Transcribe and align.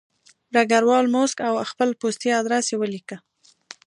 ډګروال 0.53 1.05
موسک 1.15 1.37
و 1.43 1.45
او 1.49 1.55
خپل 1.71 1.89
پستي 1.99 2.29
ادرس 2.39 2.65
یې 2.71 2.75
ولیکه 2.79 3.17